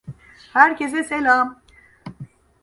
[0.53, 1.61] Herkese selam.